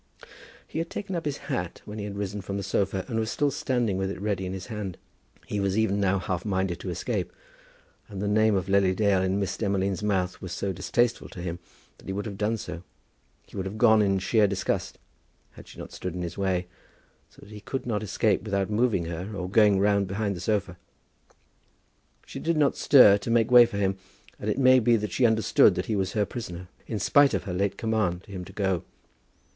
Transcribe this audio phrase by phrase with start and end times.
[0.67, 3.29] He had taken up his hat when he had risen from the sofa, and was
[3.29, 4.97] still standing with it ready in his hand.
[5.45, 7.31] He was even now half minded to escape;
[8.09, 11.59] and the name of Lily Dale in Miss Demolines' mouth was so distasteful to him
[11.99, 12.81] that he would have done so,
[13.45, 14.97] he would have gone in sheer disgust,
[15.51, 16.65] had she not stood in his way,
[17.29, 20.77] so that he could not escape without moving her, or going round behind the sofa.
[22.25, 23.99] She did not stir to make way for him,
[24.39, 27.43] and it may be that she understood that he was her prisoner, in spite of
[27.43, 28.83] her late command to him to go.